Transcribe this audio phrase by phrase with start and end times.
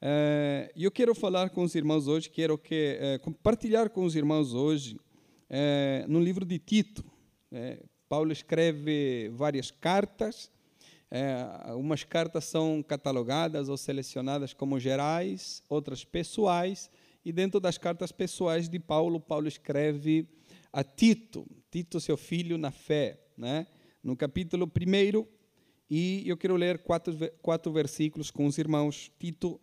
[0.00, 4.52] É, eu quero falar com os irmãos hoje, quero que, é, compartilhar com os irmãos
[4.52, 5.00] hoje
[5.48, 7.04] é, no livro de Tito.
[8.08, 10.50] Paulo escreve várias cartas,
[11.76, 16.90] umas cartas são catalogadas ou selecionadas como gerais, outras pessoais,
[17.24, 20.28] e dentro das cartas pessoais de Paulo, Paulo escreve
[20.70, 23.66] a Tito, Tito, seu filho na fé, né?
[24.02, 25.26] no capítulo 1,
[25.88, 29.10] e eu quero ler quatro, quatro versículos com os irmãos.
[29.18, 29.58] Tito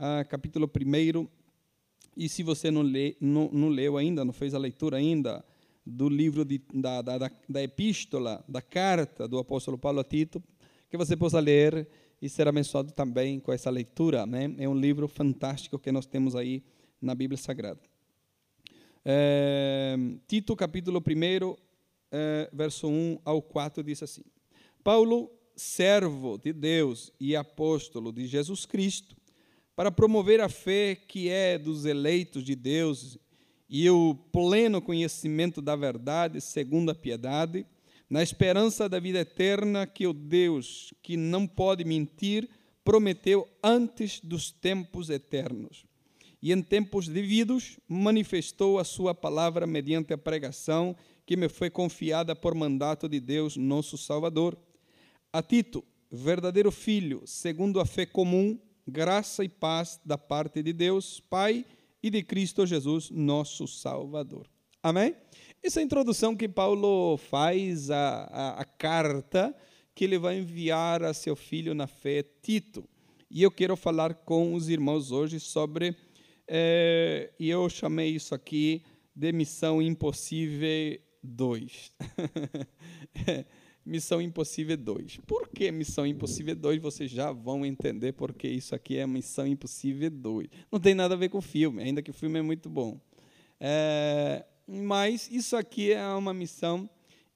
[0.00, 1.28] ah, capítulo 1.
[2.16, 5.44] E se você não, lê, não, não, leu ainda, não fez a leitura ainda
[5.84, 10.42] do livro de, da, da, da epístola, da carta do apóstolo Paulo a Tito,
[10.88, 11.86] que você possa ler
[12.20, 14.24] e ser abençoado também com essa leitura.
[14.24, 14.54] Né?
[14.58, 16.64] É um livro fantástico que nós temos aí
[17.00, 17.80] na Bíblia Sagrada.
[19.04, 19.96] É,
[20.26, 21.56] Tito, capítulo 1,
[22.10, 24.22] é, verso 1 ao 4, diz assim:
[24.82, 29.19] Paulo, servo de Deus e apóstolo de Jesus Cristo,
[29.80, 33.16] para promover a fé que é dos eleitos de Deus
[33.66, 37.64] e o pleno conhecimento da verdade segundo a piedade,
[38.10, 42.46] na esperança da vida eterna que o Deus, que não pode mentir,
[42.84, 45.86] prometeu antes dos tempos eternos.
[46.42, 50.94] E em tempos devidos manifestou a sua palavra mediante a pregação
[51.24, 54.58] que me foi confiada por mandato de Deus, nosso Salvador.
[55.32, 61.20] A Tito, verdadeiro filho, segundo a fé comum, graça e paz da parte de Deus,
[61.20, 61.64] Pai,
[62.02, 64.46] e de Cristo Jesus, nosso Salvador.
[64.82, 65.14] Amém?
[65.62, 69.54] Essa é introdução que Paulo faz à, à, à carta
[69.94, 72.88] que ele vai enviar a seu filho na fé, Tito.
[73.30, 75.94] E eu quero falar com os irmãos hoje sobre,
[76.48, 78.82] é, e eu chamei isso aqui
[79.14, 81.92] de Missão Impossível 2.
[83.90, 85.18] Missão Impossível 2.
[85.26, 86.80] Por que Missão Impossível 2?
[86.80, 90.48] Vocês já vão entender porque isso aqui é Missão Impossível 2.
[90.70, 93.00] Não tem nada a ver com o filme, ainda que o filme é muito bom.
[93.58, 96.88] É, mas isso aqui é uma missão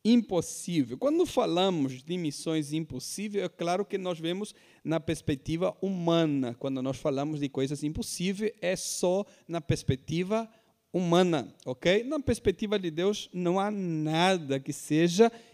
[0.05, 0.97] impossível.
[0.97, 6.55] Quando falamos de missões impossíveis, é claro que nós vemos na perspectiva humana.
[6.55, 10.49] Quando nós falamos de coisas impossíveis, é só na perspectiva
[10.93, 12.05] humana, ok?
[12.05, 15.53] Na perspectiva de Deus, não há nada que seja impossível,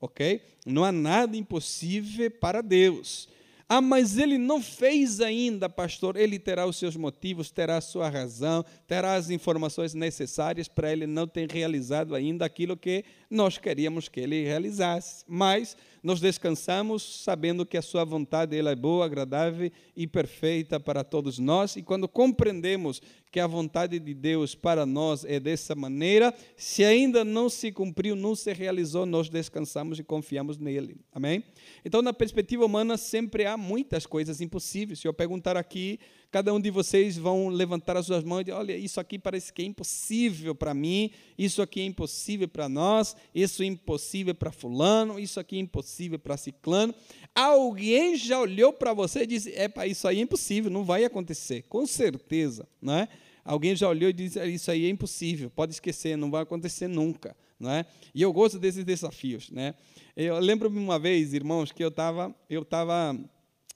[0.00, 0.40] ok?
[0.64, 3.28] Não há nada impossível para Deus.
[3.68, 6.16] Ah, mas ele não fez ainda, pastor.
[6.16, 11.04] Ele terá os seus motivos, terá a sua razão, terá as informações necessárias para ele
[11.04, 15.24] não ter realizado ainda aquilo que nós queríamos que ele realizasse.
[15.26, 21.02] Mas nós descansamos sabendo que a sua vontade ela é boa, agradável e perfeita para
[21.02, 21.74] todos nós.
[21.74, 27.24] E quando compreendemos que a vontade de Deus para nós é dessa maneira, se ainda
[27.24, 30.96] não se cumpriu, não se realizou, nós descansamos e confiamos nele.
[31.12, 31.44] Amém?
[31.84, 35.00] Então, na perspectiva humana, sempre há muitas coisas impossíveis.
[35.00, 35.98] Se eu perguntar aqui,
[36.30, 39.52] cada um de vocês vão levantar as suas mãos e dizer: olha, isso aqui parece
[39.52, 44.52] que é impossível para mim, isso aqui é impossível para nós, isso é impossível para
[44.52, 46.94] fulano, isso aqui é impossível para ciclano.
[47.34, 51.62] Alguém já olhou para você e disse: é isso aí é impossível, não vai acontecer,
[51.68, 53.08] com certeza, não é?
[53.44, 57.36] Alguém já olhou e disse: isso aí é impossível, pode esquecer, não vai acontecer nunca,
[57.58, 57.86] não é?
[58.14, 59.74] E eu gosto desses desafios, né?
[60.16, 63.16] Eu lembro-me uma vez, irmãos, que eu estava eu estava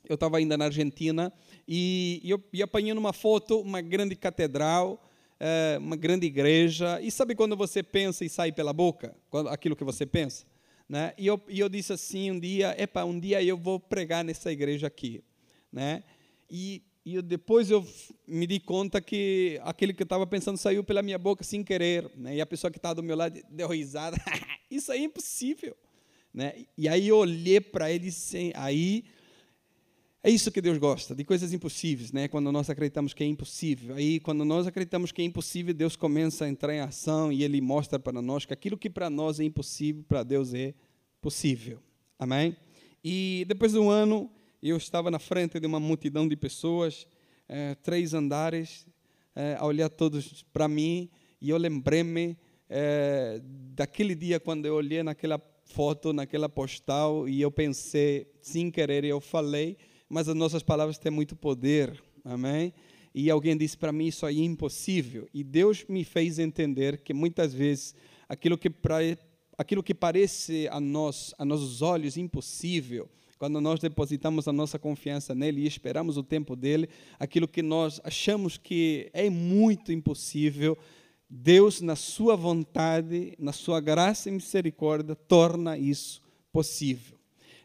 [0.08, 1.32] eu estava ainda na Argentina
[1.72, 5.00] e, eu, e apanhei numa foto uma grande catedral,
[5.38, 7.00] é, uma grande igreja.
[7.00, 9.14] E sabe quando você pensa e sai pela boca
[9.48, 10.44] aquilo que você pensa?
[10.88, 11.14] Né?
[11.16, 14.50] E, eu, e eu disse assim um dia, epa, um dia eu vou pregar nessa
[14.50, 15.22] igreja aqui.
[15.72, 16.02] Né?
[16.50, 17.86] E, e eu, depois eu
[18.26, 22.10] me di conta que aquele que eu estava pensando saiu pela minha boca sem querer.
[22.16, 22.34] Né?
[22.34, 24.16] E a pessoa que estava do meu lado deu risada.
[24.68, 25.76] Isso é impossível.
[26.34, 26.64] Né?
[26.76, 28.52] E aí eu olhei para ele sem...
[28.56, 29.04] Aí
[30.22, 32.28] é isso que Deus gosta, de coisas impossíveis, né?
[32.28, 33.94] Quando nós acreditamos que é impossível.
[33.94, 37.58] Aí, quando nós acreditamos que é impossível, Deus começa a entrar em ação e Ele
[37.58, 40.74] mostra para nós que aquilo que para nós é impossível, para Deus é
[41.22, 41.80] possível.
[42.18, 42.54] Amém?
[43.02, 44.30] E depois de um ano,
[44.62, 47.06] eu estava na frente de uma multidão de pessoas,
[47.48, 48.86] é, três andares,
[49.34, 51.08] é, a olhar todos para mim,
[51.40, 52.36] e eu lembrei-me
[52.68, 53.40] é,
[53.74, 59.18] daquele dia quando eu olhei naquela foto, naquela postal, e eu pensei, sem querer, eu
[59.18, 59.78] falei
[60.10, 62.02] mas as nossas palavras têm muito poder.
[62.24, 62.74] Amém?
[63.14, 65.28] E alguém disse para mim isso aí é impossível.
[65.32, 67.94] E Deus me fez entender que muitas vezes
[68.28, 68.98] aquilo que pra,
[69.56, 73.08] aquilo que parece a nós, a nossos olhos impossível,
[73.38, 78.00] quando nós depositamos a nossa confiança nele e esperamos o tempo dele, aquilo que nós
[78.04, 80.76] achamos que é muito impossível,
[81.28, 86.20] Deus, na sua vontade, na sua graça e misericórdia, torna isso
[86.52, 87.19] possível.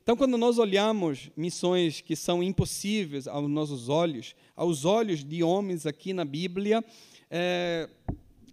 [0.06, 5.88] Então, quando nós olhamos missões que são impossíveis aos nossos olhos, aos olhos de homens
[5.88, 6.86] aqui na Bíblia,
[7.28, 7.90] é,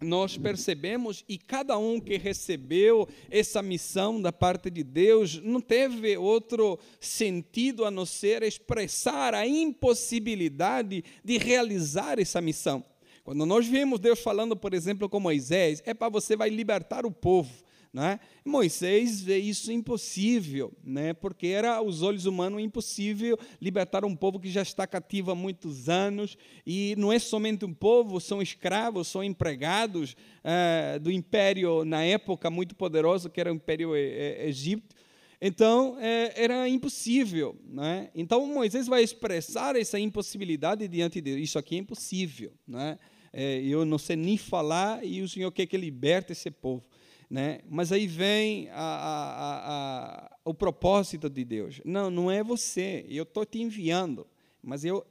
[0.01, 6.17] nós percebemos, e cada um que recebeu essa missão da parte de Deus não teve
[6.17, 12.83] outro sentido a não ser expressar a impossibilidade de realizar essa missão.
[13.23, 17.11] Quando nós vemos Deus falando, por exemplo, com Moisés, é para você vai libertar o
[17.11, 17.53] povo.
[17.93, 18.19] Né?
[18.43, 21.13] Moisés vê isso impossível, né?
[21.13, 25.91] porque era aos olhos humanos impossível libertar um povo que já está cativo há muitos
[25.91, 32.03] anos, e não é somente um povo, são escravos, são empregados é, do império, na
[32.03, 34.97] época, muito poderoso, que era o Império Egito.
[35.45, 37.61] Então, é, era impossível.
[37.67, 38.11] Né?
[38.15, 41.41] Então, Moisés vai expressar essa impossibilidade diante de Deus.
[41.43, 42.53] Isso aqui é impossível.
[42.67, 42.99] Né?
[43.33, 46.85] É, eu não sei nem falar, e o Senhor quer que liberte esse povo.
[47.33, 47.61] Né?
[47.67, 51.81] Mas aí vem a, a, a, o propósito de Deus.
[51.83, 53.07] Não, não é você.
[53.09, 54.27] Eu estou te enviando,
[54.63, 55.03] mas eu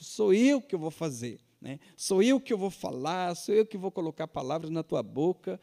[0.00, 1.38] sou eu que vou fazer.
[1.60, 1.78] Né?
[1.94, 5.60] Sou eu que vou falar, sou eu que vou colocar palavras na tua boca.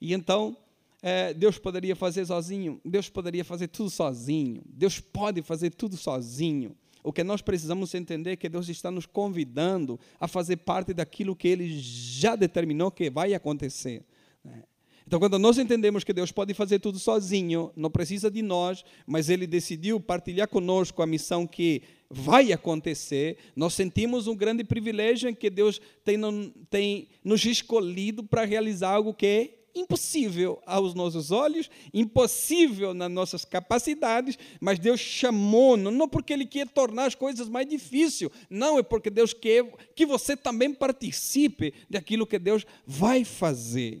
[0.00, 0.56] E então
[1.00, 2.80] é, Deus poderia fazer sozinho.
[2.84, 4.60] Deus poderia fazer tudo sozinho.
[4.66, 6.76] Deus pode fazer tudo sozinho.
[7.00, 11.36] O que nós precisamos entender é que Deus está nos convidando a fazer parte daquilo
[11.36, 14.04] que Ele já determinou que vai acontecer.
[14.42, 14.64] Né?
[15.06, 19.28] Então, quando nós entendemos que Deus pode fazer tudo sozinho, não precisa de nós, mas
[19.28, 25.34] Ele decidiu partilhar conosco a missão que vai acontecer, nós sentimos um grande privilégio em
[25.34, 26.18] que Deus tem,
[26.70, 33.44] tem nos escolhido para realizar algo que é impossível aos nossos olhos, impossível nas nossas
[33.44, 38.82] capacidades, mas Deus chamou, não porque Ele quer tornar as coisas mais difíceis, não, é
[38.82, 39.64] porque Deus quer
[39.94, 44.00] que você também participe daquilo que Deus vai fazer.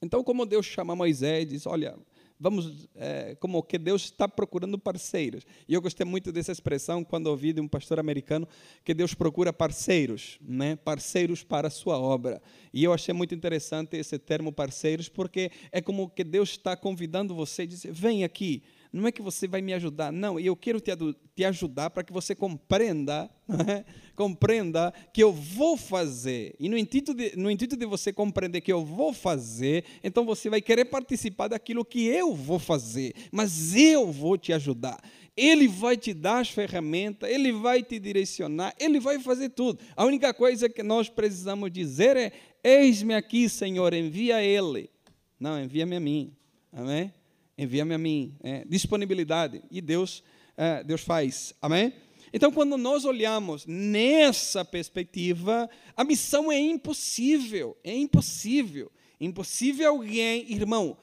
[0.00, 1.96] Então, como Deus chama Moisés, diz: Olha,
[2.38, 5.44] vamos, é, como que Deus está procurando parceiros.
[5.66, 8.46] E eu gostei muito dessa expressão quando ouvi de um pastor americano
[8.84, 10.76] que Deus procura parceiros, né?
[10.76, 12.40] parceiros para a sua obra.
[12.72, 17.34] E eu achei muito interessante esse termo parceiros, porque é como que Deus está convidando
[17.34, 18.62] você e diz: Vem aqui
[18.92, 20.90] não é que você vai me ajudar, não, eu quero te,
[21.34, 23.30] te ajudar para que você compreenda,
[23.68, 23.84] é?
[24.14, 26.54] compreenda que eu vou fazer.
[26.58, 30.48] E no intuito, de, no intuito de você compreender que eu vou fazer, então você
[30.48, 34.98] vai querer participar daquilo que eu vou fazer, mas eu vou te ajudar.
[35.36, 39.78] Ele vai te dar as ferramentas, ele vai te direcionar, ele vai fazer tudo.
[39.96, 42.32] A única coisa que nós precisamos dizer é:
[42.64, 44.90] Eis-me aqui, Senhor, envia ele.
[45.38, 46.32] Não, envia-me a mim.
[46.72, 47.12] Amém?
[47.58, 48.36] Envia-me a mim.
[48.40, 49.62] É, disponibilidade.
[49.70, 50.22] E Deus,
[50.56, 51.52] é, Deus faz.
[51.60, 51.92] Amém?
[52.32, 57.76] Então, quando nós olhamos nessa perspectiva, a missão é impossível.
[57.82, 58.92] É impossível.
[59.20, 60.96] Impossível alguém, irmão,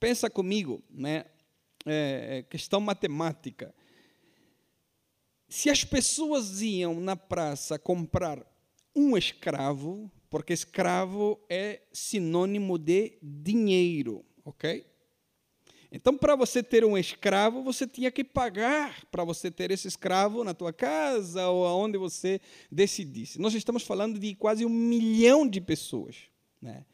[0.00, 1.26] pensa comigo, né?
[1.86, 3.74] É, é questão matemática.
[5.48, 8.44] Se as pessoas iam na praça comprar
[8.96, 14.86] um escravo, porque escravo é sinônimo de dinheiro, ok?
[15.96, 20.42] Então, para você ter um escravo, você tinha que pagar para você ter esse escravo
[20.42, 23.40] na tua casa ou aonde você decidisse.
[23.40, 26.16] Nós estamos falando de quase um milhão de pessoas.
[26.60, 26.84] Né?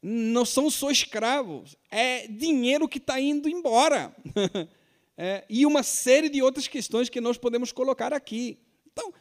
[0.00, 4.14] Não são só escravos, é dinheiro que está indo embora.
[5.18, 8.56] é, e uma série de outras questões que nós podemos colocar aqui.
[8.92, 9.12] Então,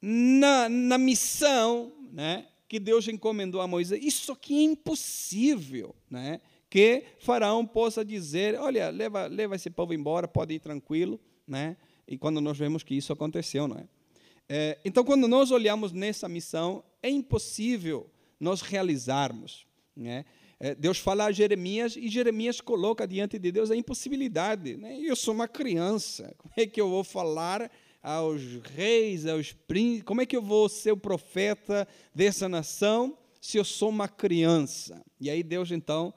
[0.00, 5.94] na, na missão né, que Deus encomendou a Moisés, isso aqui é impossível.
[6.10, 6.40] Né?
[6.72, 11.76] Que Faraó possa dizer: olha, leva, leva esse povo embora, pode ir tranquilo, né?
[12.08, 13.84] E quando nós vemos que isso aconteceu, não é?
[14.48, 18.08] é então, quando nós olhamos nessa missão, é impossível
[18.40, 20.24] nós realizarmos, né?
[20.58, 24.78] É, Deus fala a Jeremias e Jeremias coloca diante de Deus a impossibilidade.
[24.78, 24.98] Né?
[24.98, 27.70] Eu sou uma criança, como é que eu vou falar
[28.02, 28.40] aos
[28.74, 30.04] reis, aos príncipes?
[30.04, 35.04] Como é que eu vou ser o profeta dessa nação se eu sou uma criança?
[35.20, 36.14] E aí Deus então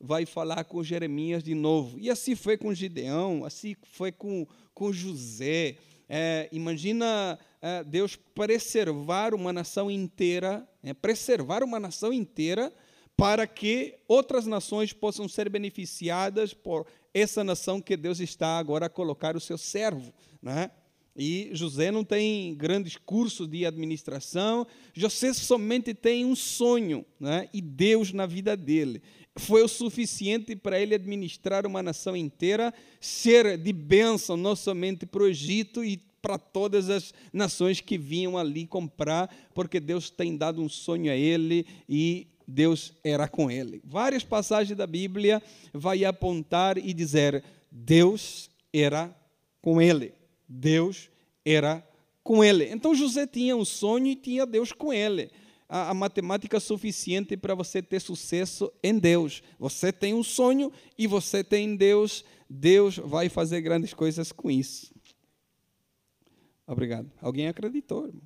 [0.00, 1.98] vai falar com Jeremias de novo.
[1.98, 5.76] E assim foi com Gideão, assim foi com, com José.
[6.08, 12.72] É, imagina é, Deus preservar uma nação inteira, é, preservar uma nação inteira
[13.16, 18.90] para que outras nações possam ser beneficiadas por essa nação que Deus está agora a
[18.90, 20.12] colocar o seu servo.
[20.42, 20.70] Né?
[21.16, 27.48] E José não tem grandes cursos de administração, José somente tem um sonho, né?
[27.54, 29.02] e Deus na vida dele
[29.36, 35.22] foi o suficiente para ele administrar uma nação inteira, ser de bênção não somente para
[35.22, 40.60] o Egito e para todas as nações que vinham ali comprar, porque Deus tem dado
[40.60, 43.80] um sonho a ele e Deus era com ele.
[43.84, 49.14] Várias passagens da Bíblia vai apontar e dizer: Deus era
[49.60, 50.14] com ele.
[50.48, 51.10] Deus
[51.44, 51.86] era
[52.22, 52.68] com ele.
[52.70, 55.30] Então José tinha um sonho e tinha Deus com ele.
[55.68, 59.42] A, a matemática suficiente para você ter sucesso em Deus.
[59.58, 62.24] Você tem um sonho e você tem Deus.
[62.48, 64.94] Deus vai fazer grandes coisas com isso.
[66.66, 67.10] Obrigado.
[67.20, 68.22] Alguém acreditou, irmão.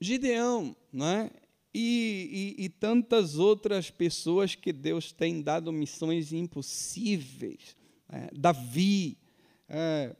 [0.00, 1.30] Gideão, não é?
[1.72, 7.76] E, e, e, tantas outras pessoas que Deus tem dado missões impossíveis.
[8.08, 9.18] É, Davi,
[9.68, 10.14] é,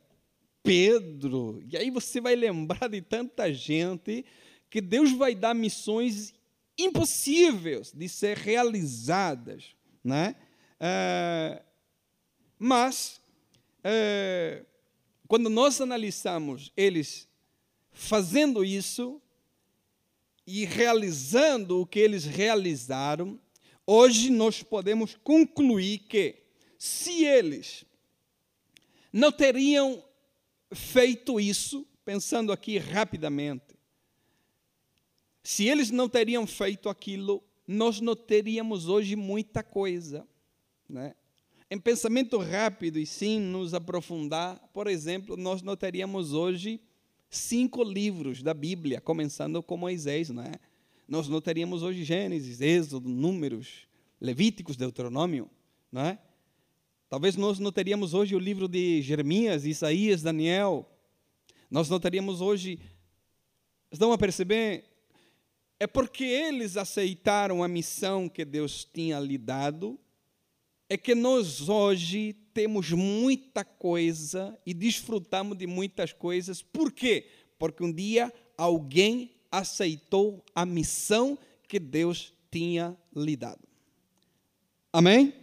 [0.63, 4.25] Pedro, e aí você vai lembrar de tanta gente
[4.75, 6.35] que Deus vai dar missões
[6.77, 9.67] impossíveis de ser realizadas.
[10.03, 10.35] Né?
[10.81, 11.63] É,
[12.59, 13.21] mas,
[13.85, 14.65] é,
[15.29, 17.29] quando nós analisamos eles
[17.93, 19.23] fazendo isso
[20.45, 23.39] e realizando o que eles realizaram,
[23.87, 26.43] hoje nós podemos concluir que,
[26.77, 27.85] se eles
[29.13, 30.03] não teriam
[30.73, 33.74] feito isso, pensando aqui rapidamente,
[35.45, 40.27] se eles não teriam feito aquilo, nós não teríamos hoje muita coisa.
[40.89, 41.15] Né?
[41.71, 46.81] Em pensamento rápido e sim nos aprofundar, por exemplo, nós não teríamos hoje
[47.29, 50.53] cinco livros da Bíblia, começando com Moisés, não é?
[51.07, 53.87] Nós não teríamos hoje Gênesis, Êxodo, Números,
[54.19, 55.51] Levíticos, Deuteronômio,
[55.93, 56.19] não é?
[57.11, 60.89] Talvez nós não teríamos hoje o livro de Jeremias, Isaías, Daniel.
[61.71, 62.79] Nós não teríamos hoje.
[63.93, 64.94] Estão a perceber?
[65.79, 69.99] É porque eles aceitaram a missão que Deus tinha lhe dado,
[70.89, 76.63] é que nós hoje temos muita coisa e desfrutamos de muitas coisas.
[76.63, 77.27] Por quê?
[77.59, 83.67] Porque um dia alguém aceitou a missão que Deus tinha lhe dado.
[84.93, 85.35] Amém?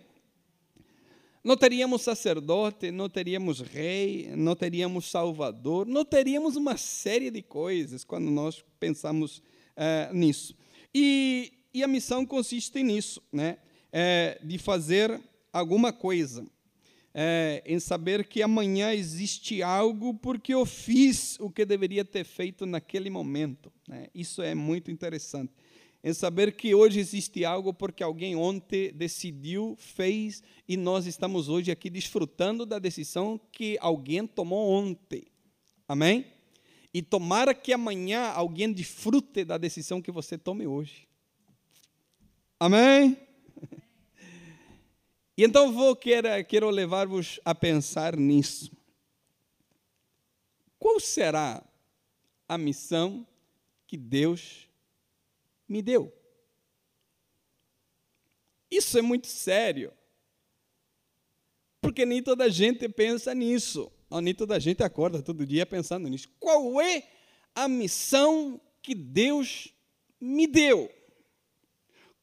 [1.44, 8.04] Não teríamos sacerdote, não teríamos rei, não teríamos salvador, não teríamos uma série de coisas
[8.04, 9.42] quando nós pensamos
[9.82, 10.56] é, nisso.
[10.94, 13.58] E, e, a missão consiste nisso, né?
[13.92, 15.20] É, de fazer
[15.52, 16.46] alguma coisa
[17.14, 22.66] é, em saber que amanhã existe algo porque eu fiz o que deveria ter feito
[22.66, 23.72] naquele momento.
[23.88, 24.08] Né?
[24.14, 25.52] Isso é muito interessante.
[26.04, 31.72] Em saber que hoje existe algo porque alguém ontem decidiu, fez e nós estamos hoje
[31.72, 35.26] aqui desfrutando da decisão que alguém tomou ontem.
[35.88, 36.26] Amém?
[36.94, 41.08] E tomara que amanhã alguém desfrute da decisão que você tome hoje.
[42.60, 43.18] Amém?
[45.38, 48.70] E então vou quero, quero levar-vos a pensar nisso.
[50.78, 51.64] Qual será
[52.48, 53.26] a missão
[53.88, 54.68] que Deus
[55.68, 56.14] me deu?
[58.70, 59.92] Isso é muito sério.
[61.82, 63.92] Porque nem toda gente pensa nisso.
[64.20, 66.28] Nem toda gente acorda todo dia pensando nisso.
[66.40, 67.08] Qual é
[67.56, 69.70] a missão que Deus
[70.20, 70.90] me deu?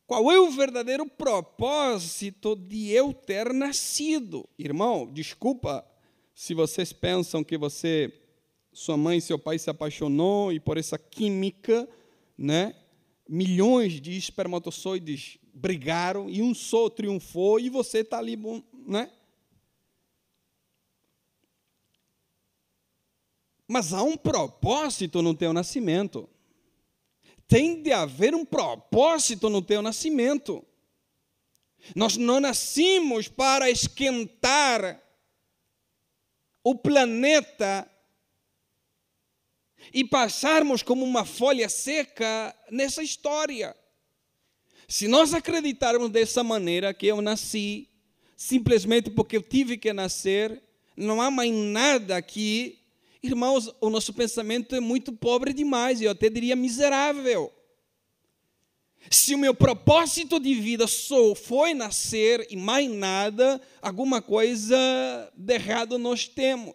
[0.06, 4.48] Qual é o verdadeiro propósito de eu ter nascido?
[4.58, 5.86] Irmão, desculpa
[6.34, 8.12] se vocês pensam que você,
[8.72, 11.86] sua mãe seu pai se apaixonou e por essa química,
[12.38, 12.74] né?
[13.28, 18.38] Milhões de espermatozoides brigaram e um só triunfou e você está ali,
[18.86, 19.10] né?
[23.68, 26.28] Mas há um propósito no teu nascimento
[27.48, 30.62] tem de haver um propósito no teu nascimento.
[31.96, 35.02] Nós não nascimos para esquentar
[36.62, 37.90] o planeta
[39.94, 43.74] e passarmos como uma folha seca nessa história.
[44.86, 47.88] Se nós acreditarmos dessa maneira que eu nasci,
[48.36, 50.62] simplesmente porque eu tive que nascer,
[50.94, 52.77] não há mais nada aqui
[53.22, 57.52] Irmãos, o nosso pensamento é muito pobre demais, eu até diria miserável.
[59.10, 64.76] Se o meu propósito de vida só foi nascer e mais nada, alguma coisa
[65.34, 66.74] de errado nós temos.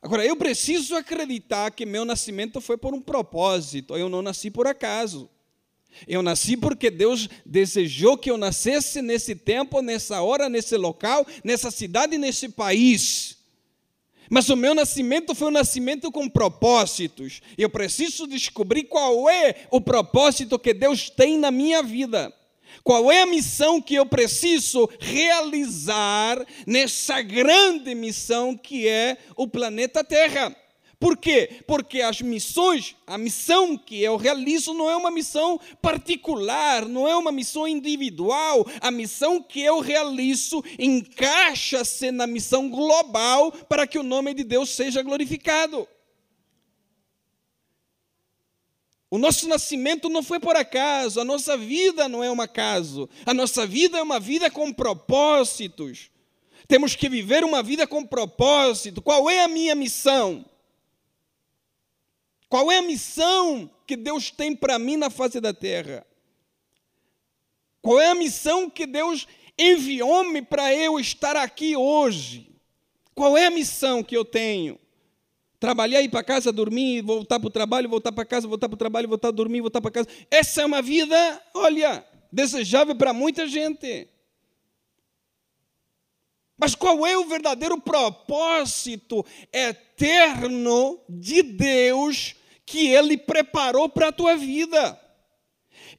[0.00, 4.66] Agora, eu preciso acreditar que meu nascimento foi por um propósito, eu não nasci por
[4.66, 5.28] acaso.
[6.06, 11.70] Eu nasci porque Deus desejou que eu nascesse nesse tempo, nessa hora, nesse local, nessa
[11.70, 13.37] cidade, nesse país.
[14.30, 17.40] Mas o meu nascimento foi um nascimento com propósitos.
[17.56, 22.32] Eu preciso descobrir qual é o propósito que Deus tem na minha vida.
[22.84, 30.04] Qual é a missão que eu preciso realizar nessa grande missão que é o planeta
[30.04, 30.54] Terra?
[31.00, 31.62] Por quê?
[31.64, 37.14] Porque as missões, a missão que eu realizo não é uma missão particular, não é
[37.14, 38.66] uma missão individual.
[38.80, 44.70] A missão que eu realizo encaixa-se na missão global para que o nome de Deus
[44.70, 45.86] seja glorificado.
[49.08, 53.32] O nosso nascimento não foi por acaso, a nossa vida não é um acaso, a
[53.32, 56.10] nossa vida é uma vida com propósitos.
[56.66, 59.00] Temos que viver uma vida com propósito.
[59.00, 60.44] Qual é a minha missão?
[62.48, 66.06] Qual é a missão que Deus tem para mim na face da terra?
[67.82, 69.26] Qual é a missão que Deus
[69.58, 72.50] enviou-me para eu estar aqui hoje?
[73.14, 74.78] Qual é a missão que eu tenho?
[75.60, 78.78] Trabalhar, ir para casa, dormir, voltar para o trabalho, voltar para casa, voltar para o
[78.78, 80.08] trabalho, voltar a dormir, voltar para casa.
[80.30, 84.08] Essa é uma vida, olha, desejável para muita gente.
[86.56, 92.34] Mas qual é o verdadeiro propósito eterno de Deus
[92.68, 95.00] que Ele preparou para a tua vida.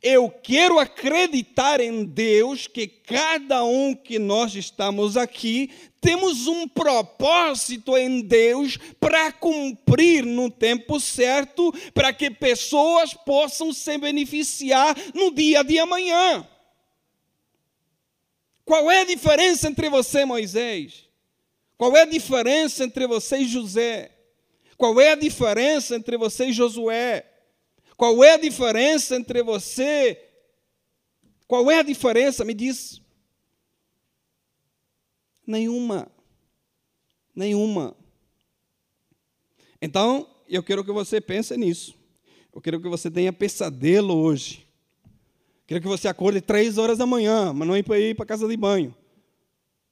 [0.01, 7.97] Eu quero acreditar em Deus que cada um que nós estamos aqui temos um propósito
[7.97, 15.63] em Deus para cumprir no tempo certo, para que pessoas possam se beneficiar no dia
[15.63, 16.47] de amanhã.
[18.63, 21.09] Qual é a diferença entre você, Moisés?
[21.75, 24.18] Qual é a diferença entre você e José?
[24.79, 27.29] Qual é a diferença entre você e Josué?
[27.98, 30.17] Qual é a diferença entre você?
[31.45, 32.45] Qual é a diferença?
[32.45, 33.01] Me diz.
[35.45, 36.09] Nenhuma.
[37.36, 37.93] Nenhuma.
[39.81, 41.93] Então, eu quero que você pense nisso.
[42.55, 44.65] Eu quero que você tenha pesadelo hoje.
[45.67, 48.48] Quero que você acorde três horas da manhã, mas não ir para ir para casa
[48.48, 48.95] de banho.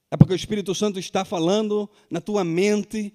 [0.09, 3.13] É porque o Espírito Santo está falando na tua mente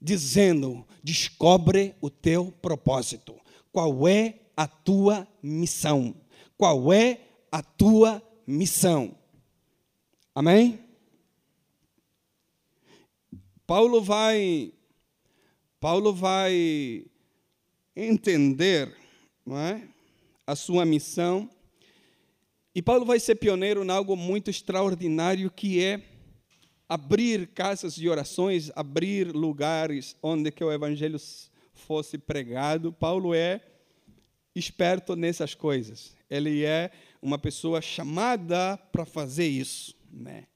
[0.00, 3.34] dizendo: descobre o teu propósito.
[3.72, 6.14] Qual é a tua missão?
[6.54, 9.16] Qual é a tua missão?
[10.34, 10.78] Amém?
[13.66, 14.70] Paulo vai
[15.80, 17.06] Paulo vai
[17.96, 18.94] entender
[19.50, 19.80] é,
[20.46, 21.48] a sua missão
[22.74, 26.02] e Paulo vai ser pioneiro em algo muito extraordinário que é
[26.88, 31.18] abrir casas de orações, abrir lugares onde que o evangelho
[31.74, 32.92] fosse pregado.
[32.92, 33.60] Paulo é
[34.54, 36.16] esperto nessas coisas.
[36.30, 40.46] Ele é uma pessoa chamada para fazer isso, né?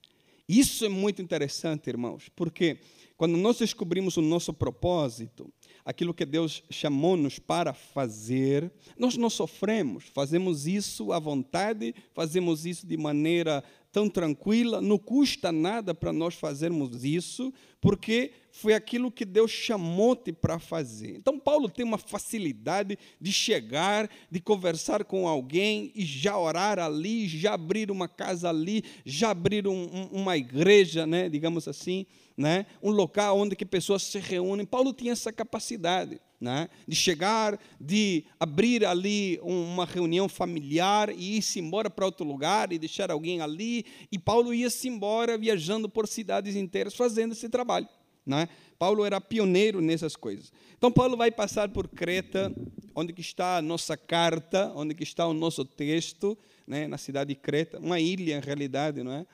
[0.48, 2.78] Isso é muito interessante, irmãos, porque
[3.16, 5.50] quando nós descobrimos o nosso propósito,
[5.84, 12.86] aquilo que Deus chamou-nos para fazer, nós não sofremos, fazemos isso à vontade, fazemos isso
[12.86, 13.62] de maneira
[13.92, 20.32] tão tranquila, não custa nada para nós fazermos isso, porque foi aquilo que Deus chamou-te
[20.32, 21.16] para fazer.
[21.16, 27.28] Então, Paulo tem uma facilidade de chegar, de conversar com alguém e já orar ali,
[27.28, 32.66] já abrir uma casa ali, já abrir um, um, uma igreja, né, digamos assim, né,
[32.82, 34.66] um local onde que pessoas se reúnem.
[34.66, 36.68] Paulo tinha essa capacidade né?
[36.88, 42.78] de chegar, de abrir ali uma reunião familiar e ir-se embora para outro lugar e
[42.78, 43.86] deixar alguém ali.
[44.10, 47.88] E Paulo ia-se embora viajando por cidades inteiras fazendo esse trabalho.
[48.26, 48.48] Né?
[48.76, 50.52] Paulo era pioneiro nessas coisas.
[50.76, 52.52] Então Paulo vai passar por Creta,
[52.92, 56.88] onde que está a nossa carta, onde que está o nosso texto, né?
[56.88, 59.26] na cidade de Creta, uma ilha em realidade, não é?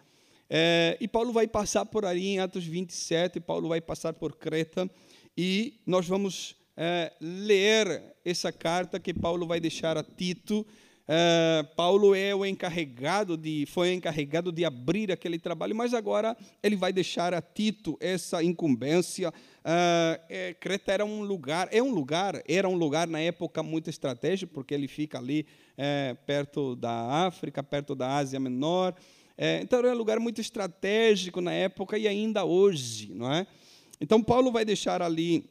[0.50, 0.96] É?
[1.00, 4.90] e Paulo vai passar por ali em Atos 27, Paulo vai passar por Creta,
[5.36, 10.64] e nós vamos é, ler essa carta que Paulo vai deixar a Tito.
[11.10, 16.76] É, Paulo é o encarregado de, foi encarregado de abrir aquele trabalho, mas agora ele
[16.76, 19.32] vai deixar a Tito essa incumbência.
[19.64, 23.88] É, é, Creta era um lugar, é um lugar, era um lugar na época muito
[23.88, 28.94] estratégico, porque ele fica ali é, perto da África, perto da Ásia Menor.
[29.40, 33.46] É, então era um lugar muito estratégico na época e ainda hoje, não é?
[34.00, 35.48] Então Paulo vai deixar ali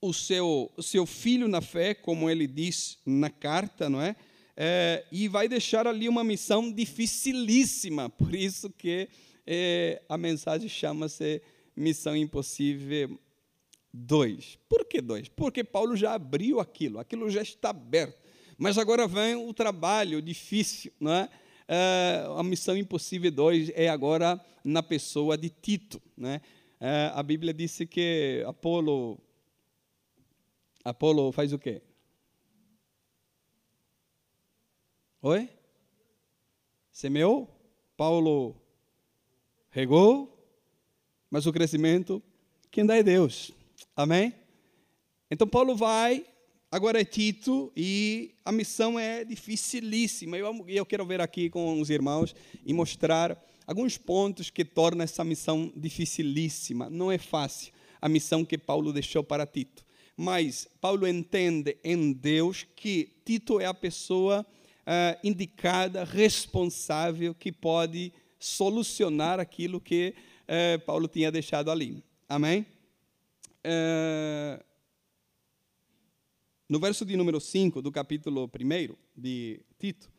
[0.00, 4.16] o seu, o seu filho na fé, como ele diz na carta, não é?
[4.56, 9.08] é e vai deixar ali uma missão dificilíssima, por isso que
[9.46, 11.40] é, a mensagem chama-se
[11.76, 13.16] Missão Impossível
[13.92, 14.58] 2.
[14.68, 15.28] Por que 2?
[15.28, 18.20] Porque Paulo já abriu aquilo, aquilo já está aberto.
[18.58, 21.28] Mas agora vem o trabalho difícil, não é?
[21.68, 26.40] É a Missão Impossível 2 é agora na pessoa de Tito, né?
[26.80, 29.18] É, a Bíblia disse que Apolo
[30.84, 31.80] Apolo faz o quê?
[35.22, 35.48] Oi?
[36.92, 37.48] Semeou?
[37.96, 38.54] Paulo
[39.70, 40.30] regou?
[41.30, 42.22] Mas o crescimento,
[42.70, 43.50] quem dá é Deus.
[43.96, 44.34] Amém?
[45.30, 46.26] Então Paulo vai,
[46.74, 50.36] agora é Tito, e a missão é dificilíssima.
[50.36, 52.34] Eu, eu quero ver aqui com os irmãos
[52.66, 56.90] e mostrar alguns pontos que tornam essa missão dificilíssima.
[56.90, 59.86] Não é fácil a missão que Paulo deixou para Tito.
[60.16, 68.12] Mas Paulo entende em Deus que Tito é a pessoa uh, indicada, responsável, que pode
[68.36, 72.02] solucionar aquilo que uh, Paulo tinha deixado ali.
[72.28, 72.66] Amém?
[73.64, 74.73] Uh,
[76.68, 80.10] no verso de número 5 do capítulo 1 de Tito,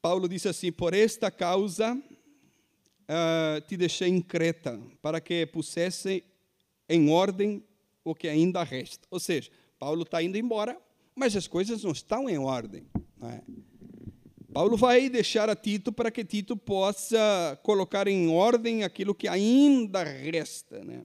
[0.00, 6.24] Paulo disse assim: Por esta causa uh, te deixei em Creta, para que pusesse
[6.88, 7.64] em ordem
[8.04, 9.06] o que ainda resta.
[9.10, 10.80] Ou seja, Paulo está indo embora,
[11.14, 12.86] mas as coisas não estão em ordem.
[13.22, 13.42] É?
[14.52, 20.04] Paulo vai deixar a Tito para que Tito possa colocar em ordem aquilo que ainda
[20.04, 20.84] resta.
[20.84, 21.04] Né?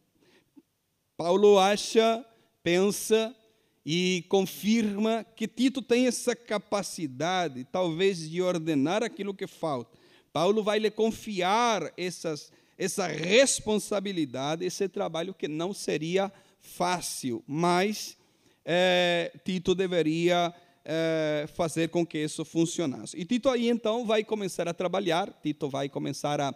[1.15, 2.23] Paulo acha,
[2.61, 3.35] pensa
[3.89, 9.97] e confirma que Tito tem essa capacidade, talvez, de ordenar aquilo que falta.
[10.33, 18.17] Paulo vai lhe confiar essas, essa responsabilidade, esse trabalho que não seria fácil, mas
[18.65, 23.17] é, Tito deveria é, fazer com que isso funcionasse.
[23.17, 26.53] E Tito aí então vai começar a trabalhar, Tito vai começar a,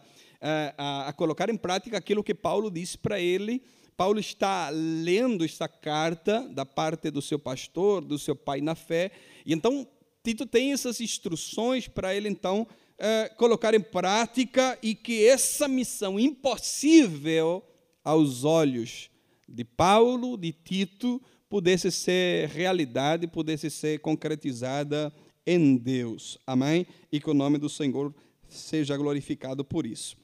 [0.77, 3.63] a, a colocar em prática aquilo que Paulo disse para ele.
[4.01, 9.11] Paulo está lendo esta carta da parte do seu pastor, do seu pai na fé,
[9.45, 9.87] e então
[10.23, 16.19] Tito tem essas instruções para ele então é, colocar em prática e que essa missão
[16.19, 17.63] impossível
[18.03, 19.11] aos olhos
[19.47, 25.13] de Paulo, de Tito, pudesse ser realidade, pudesse ser concretizada
[25.45, 26.39] em Deus.
[26.47, 26.87] Amém?
[27.11, 28.11] E que o nome do Senhor
[28.49, 30.17] seja glorificado por isso.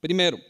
[0.00, 0.40] Primeiro,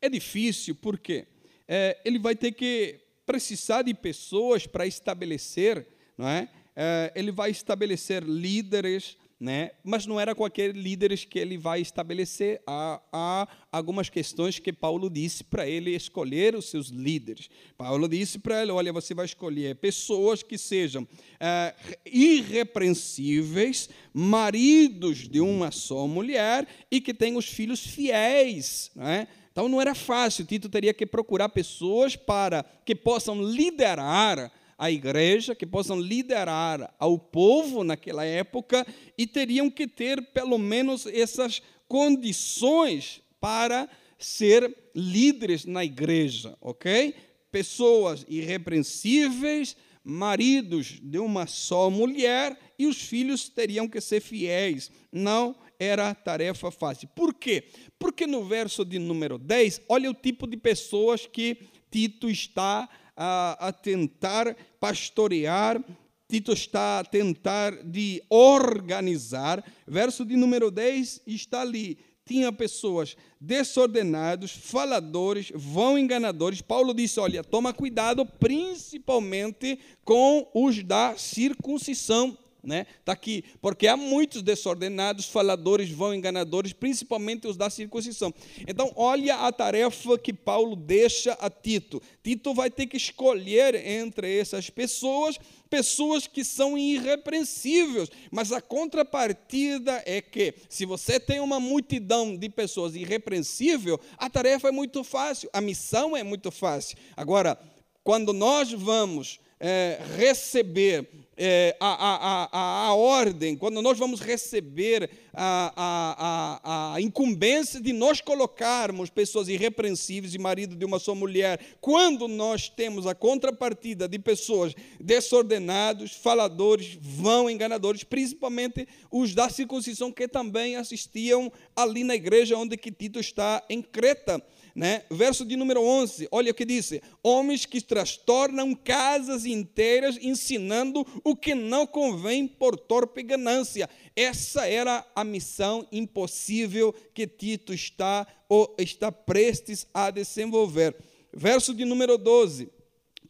[0.00, 1.26] é difícil porque
[1.68, 6.48] é, ele vai ter que precisar de pessoas para estabelecer, não é?
[6.76, 9.72] é ele vai estabelecer líderes, né?
[9.82, 12.62] mas não era qualquer líderes que ele vai estabelecer.
[12.66, 17.50] Há, há algumas questões que Paulo disse para ele escolher os seus líderes.
[17.76, 21.06] Paulo disse para ele: olha, você vai escolher pessoas que sejam
[21.40, 21.74] é,
[22.06, 28.90] irrepreensíveis, maridos de uma só mulher e que tenham os filhos fiéis.
[28.94, 29.26] Né?
[29.54, 35.54] Então não era fácil, Tito teria que procurar pessoas para que possam liderar a igreja,
[35.54, 38.84] que possam liderar ao povo naquela época
[39.16, 43.88] e teriam que ter pelo menos essas condições para
[44.18, 47.14] ser líderes na igreja, ok?
[47.52, 54.90] Pessoas irrepreensíveis, maridos de uma só mulher e os filhos teriam que ser fiéis.
[55.12, 57.08] Não era tarefa fácil.
[57.14, 57.64] Por quê?
[57.98, 61.58] Porque no verso de número 10, olha o tipo de pessoas que
[61.90, 65.82] Tito está a, a tentar pastorear,
[66.28, 69.64] Tito está a tentar de organizar.
[69.86, 71.98] Verso de número 10 está ali.
[72.26, 76.62] Tinha pessoas desordenados, faladores, vão enganadores.
[76.62, 82.86] Paulo disse: olha, toma cuidado, principalmente com os da circuncisão né?
[83.00, 88.32] Está aqui, porque há muitos desordenados, faladores, vão enganadores, principalmente os da circuncisão.
[88.66, 92.00] Então, olha a tarefa que Paulo deixa a Tito.
[92.22, 100.02] Tito vai ter que escolher entre essas pessoas, pessoas que são irrepreensíveis, mas a contrapartida
[100.06, 105.48] é que, se você tem uma multidão de pessoas irrepreensíveis, a tarefa é muito fácil,
[105.52, 106.96] a missão é muito fácil.
[107.16, 107.58] Agora,
[108.02, 115.08] quando nós vamos é, receber é, a, a, a, a, ordem, quando nós vamos receber
[115.32, 121.58] a, a, a, incumbência de nós colocarmos pessoas irrepreensíveis e marido de uma só mulher,
[121.80, 130.12] quando nós temos a contrapartida de pessoas desordenados, faladores, vão enganadores, principalmente os da circuncisão
[130.12, 134.42] que também assistiam ali na igreja onde que Tito está em Creta.
[134.74, 135.04] Né?
[135.08, 141.36] Verso de número 11, olha o que diz: Homens que transtornam casas inteiras ensinando o
[141.36, 143.88] que não convém por torpe ganância.
[144.16, 150.96] Essa era a missão impossível que Tito está ou está prestes a desenvolver.
[151.32, 152.68] Verso de número 12.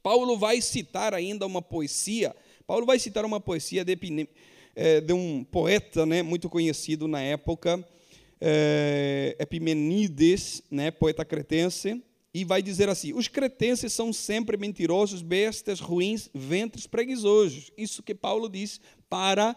[0.03, 2.35] Paulo vai citar ainda uma poesia.
[2.67, 3.99] Paulo vai citar uma poesia de,
[4.77, 7.87] eh, de um poeta né, muito conhecido na época,
[8.47, 12.03] é, Epimenides, né, poeta cretense,
[12.35, 17.71] e vai dizer assim: os cretenses são sempre mentirosos, bestas, ruins, ventres preguiçosos.
[17.77, 19.57] Isso que Paulo diz para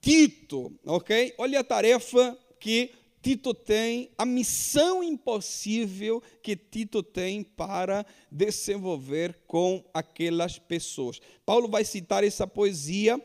[0.00, 1.32] Tito, ok?
[1.38, 2.90] Olha a tarefa que
[3.22, 11.20] Tito tem, a missão impossível que Tito tem para desenvolver com aquelas pessoas.
[11.46, 13.18] Paulo vai citar essa poesia,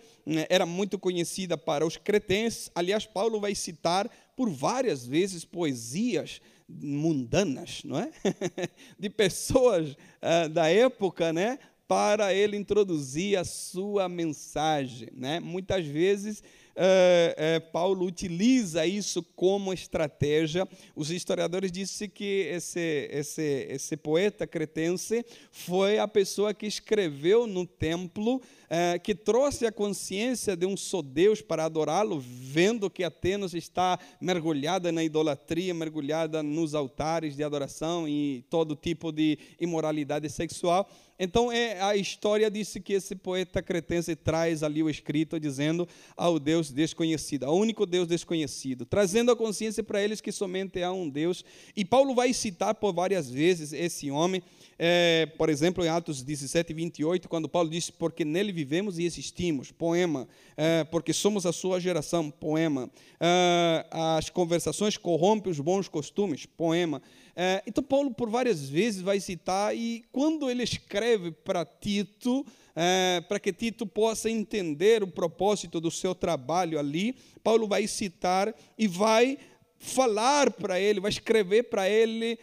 [0.49, 2.69] era muito conhecida para os cretenses.
[2.75, 8.11] Aliás, Paulo vai citar por várias vezes poesias mundanas, não é?
[8.97, 11.57] De pessoas uh, da época, né?
[11.87, 15.39] Para ele introduzir a sua mensagem, né?
[15.39, 16.43] Muitas vezes
[16.75, 20.67] é, é, Paulo utiliza isso como estratégia.
[20.95, 27.65] Os historiadores dizem que esse, esse, esse poeta cretense foi a pessoa que escreveu no
[27.65, 33.53] templo, é, que trouxe a consciência de um só Deus para adorá-lo, vendo que Atenas
[33.53, 40.89] está mergulhada na idolatria, mergulhada nos altares de adoração e todo tipo de imoralidade sexual.
[41.19, 46.39] Então, é, a história disse que esse poeta cretense traz ali o escrito dizendo ao
[46.39, 51.10] Deus desconhecido, ao único Deus desconhecido, trazendo a consciência para eles que somente há um
[51.10, 51.43] Deus.
[51.75, 54.41] E Paulo vai citar por várias vezes esse homem,
[54.81, 59.73] é, por exemplo, em Atos 17, 28, quando Paulo disse: Porque nele vivemos e existimos,
[59.73, 62.89] poema, é, porque somos a sua geração, poema.
[63.19, 67.01] É, as conversações corrompem os bons costumes, poema.
[67.35, 73.21] É, então, Paulo, por várias vezes, vai citar, e quando ele escreve para Tito, é,
[73.27, 78.87] para que Tito possa entender o propósito do seu trabalho ali, Paulo vai citar e
[78.87, 79.37] vai
[79.77, 82.37] falar para ele, vai escrever para ele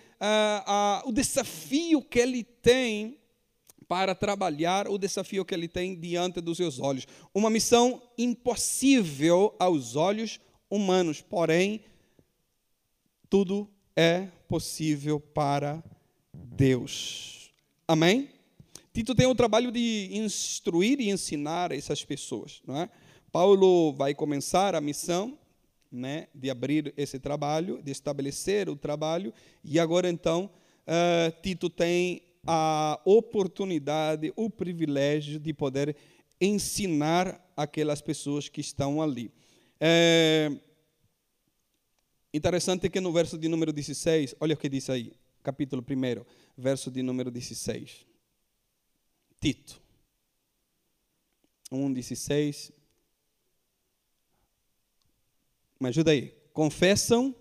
[1.04, 3.18] o desafio que ele tem
[3.88, 7.06] para trabalhar, o desafio que ele tem diante dos seus olhos.
[7.32, 11.84] Uma missão impossível aos olhos humanos, porém,
[13.30, 15.82] tudo é possível para
[16.32, 17.50] Deus.
[17.86, 18.28] Amém?
[18.92, 22.62] Tito tem o trabalho de instruir e ensinar essas pessoas.
[22.66, 22.90] Não é?
[23.30, 25.38] Paulo vai começar a missão
[25.90, 29.32] né, de abrir esse trabalho, de estabelecer o trabalho,
[29.64, 30.50] e agora então
[30.86, 35.96] uh, Tito tem a oportunidade, o privilégio de poder
[36.40, 39.30] ensinar aquelas pessoas que estão ali.
[39.80, 40.52] É,
[42.36, 45.10] Interessante que no verso de número 16, olha o que diz aí,
[45.42, 46.22] capítulo 1,
[46.54, 48.06] verso de número 16.
[49.40, 49.80] Tito
[51.72, 52.72] 1, 16.
[55.80, 56.34] Me ajuda aí.
[56.52, 57.34] Confessam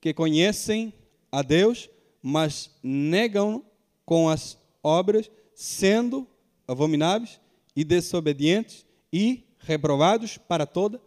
[0.00, 0.92] que conhecem
[1.30, 1.88] a Deus,
[2.22, 3.64] mas negam
[4.04, 6.26] com as obras, sendo
[6.66, 7.40] abomináveis
[7.74, 11.00] e desobedientes e reprovados para toda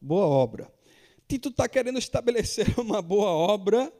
[0.00, 0.72] boa obra.
[1.26, 3.92] Tito está querendo estabelecer uma boa obra,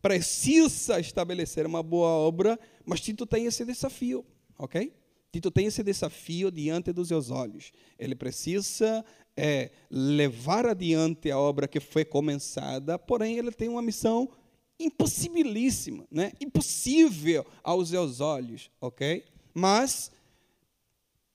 [0.00, 4.26] precisa estabelecer uma boa obra, mas Tito tem esse desafio,
[4.58, 4.92] ok?
[5.32, 7.72] Tito tem esse desafio diante dos seus olhos.
[7.98, 9.02] Ele precisa
[9.34, 14.30] é, levar adiante a obra que foi começada, porém ele tem uma missão
[14.78, 16.32] impossibilíssima, né?
[16.38, 19.24] impossível aos seus olhos, ok?
[19.54, 20.12] Mas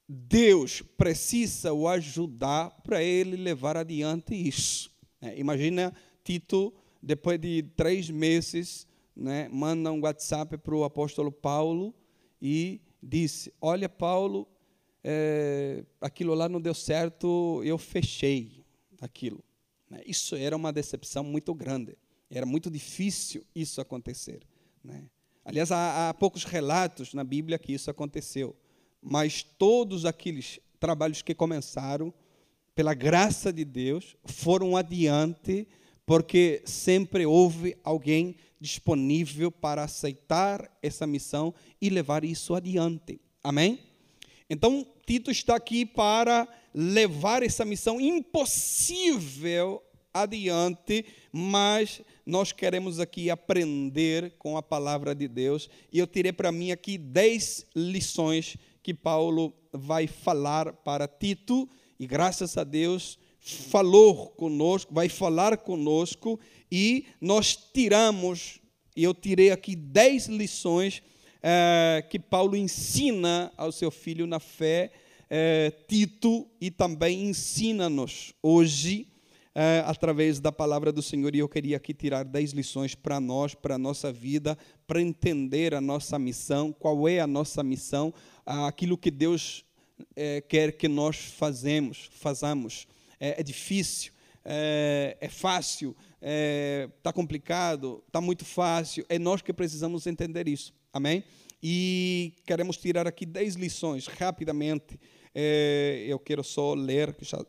[0.08, 4.90] Deus precisa o ajudar para ele levar adiante isso.
[5.20, 11.92] É, imagina Tito, depois de três meses, né, manda um WhatsApp para o apóstolo Paulo
[12.40, 14.46] e disse: Olha, Paulo,
[15.02, 18.64] é, aquilo lá não deu certo, eu fechei
[19.00, 19.42] aquilo.
[19.88, 20.02] Né.
[20.06, 21.96] Isso era uma decepção muito grande.
[22.30, 24.42] Era muito difícil isso acontecer.
[24.84, 25.08] Né?
[25.44, 28.54] Aliás, há, há poucos relatos na Bíblia que isso aconteceu.
[29.00, 32.12] Mas todos aqueles trabalhos que começaram
[32.78, 35.66] pela graça de Deus, foram adiante,
[36.08, 43.20] porque sempre houve alguém disponível para aceitar essa missão e levar isso adiante.
[43.44, 43.78] Amém?
[44.48, 54.32] Então, Tito está aqui para levar essa missão impossível adiante, mas nós queremos aqui aprender
[54.38, 55.68] com a palavra de Deus.
[55.92, 61.68] E eu tirei para mim aqui dez lições que Paulo vai falar para Tito
[62.00, 63.18] e graças a Deus
[63.54, 66.38] falou conosco, vai falar conosco
[66.70, 68.60] e nós tiramos,
[68.96, 71.02] e eu tirei aqui dez lições
[71.42, 74.92] é, que Paulo ensina ao seu filho na fé,
[75.30, 79.08] é, Tito, e também ensina-nos hoje
[79.54, 81.34] é, através da palavra do Senhor.
[81.34, 85.74] E eu queria aqui tirar dez lições para nós, para a nossa vida, para entender
[85.74, 88.12] a nossa missão, qual é a nossa missão,
[88.44, 89.64] aquilo que Deus
[90.48, 92.86] quer que nós fazemos, façamos.
[93.20, 94.12] É, é difícil,
[94.44, 99.04] é, é fácil, está é, complicado, está muito fácil.
[99.08, 100.72] É nós que precisamos entender isso.
[100.92, 101.22] Amém?
[101.62, 104.98] E queremos tirar aqui dez lições rapidamente.
[105.34, 107.16] É, eu quero só ler.
[107.20, 107.44] Já...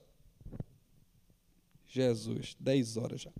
[1.87, 3.31] Jesus, dez horas já.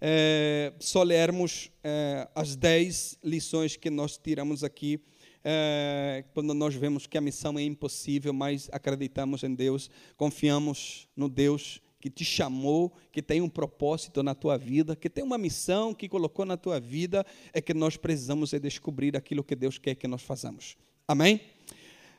[0.00, 5.00] é, só lermos é, as dez lições que nós tiramos aqui,
[5.44, 11.28] é, quando nós vemos que a missão é impossível, mas acreditamos em Deus, confiamos no
[11.28, 15.92] Deus que te chamou, que tem um propósito na tua vida, que tem uma missão
[15.92, 19.94] que colocou na tua vida, é que nós precisamos é descobrir aquilo que Deus quer
[19.94, 20.76] que nós façamos.
[21.06, 21.40] Amém?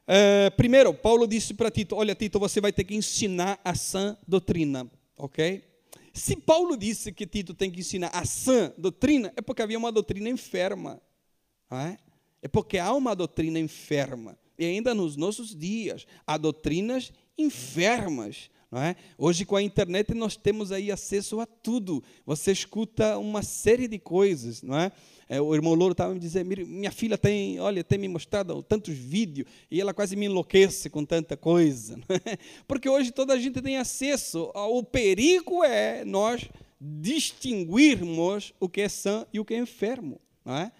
[0.05, 4.17] É, primeiro, Paulo disse para Tito: Olha, Tito, você vai ter que ensinar a sã
[4.27, 5.63] doutrina, ok?
[6.13, 9.91] Se Paulo disse que Tito tem que ensinar a sã doutrina, é porque havia uma
[9.91, 10.99] doutrina enferma,
[11.71, 11.97] é?
[12.41, 14.37] É porque há uma doutrina enferma.
[14.57, 18.49] E ainda nos nossos dias, há doutrinas enfermas.
[18.71, 18.95] É?
[19.17, 22.03] Hoje, com a internet, nós temos aí acesso a tudo.
[22.23, 24.61] Você escuta uma série de coisas.
[24.61, 24.91] Não é?
[25.27, 28.95] É, o irmão Louro estava me dizendo, minha filha tem, olha, tem me mostrado tantos
[28.95, 31.99] vídeos e ela quase me enlouquece com tanta coisa.
[32.67, 34.51] Porque hoje toda a gente tem acesso.
[34.53, 36.49] O perigo é nós
[36.81, 40.19] distinguirmos o que é sã e o que é enfermo.
[40.43, 40.71] Não é?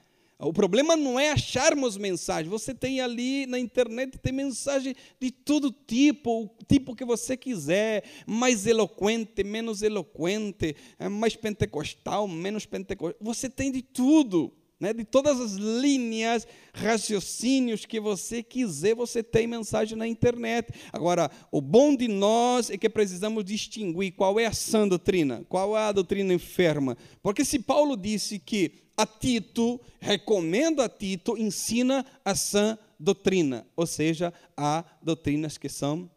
[0.41, 2.49] O problema não é acharmos mensagens.
[2.49, 8.05] Você tem ali na internet, tem mensagem de todo tipo, o tipo que você quiser,
[8.25, 13.19] mais eloquente, menos eloquente, é mais pentecostal, menos pentecostal.
[13.21, 14.53] Você tem de tudo.
[14.81, 20.71] Né, de todas as linhas, raciocínios que você quiser, você tem mensagem na internet.
[20.93, 25.75] Agora, o bom de nós é que precisamos distinguir qual é a sã doutrina, qual
[25.75, 26.97] é a doutrina enferma.
[27.21, 33.87] Porque se Paulo disse que a Tito, recomendo a Tito, ensina a sã doutrina, ou
[33.87, 36.11] seja, há doutrinas que são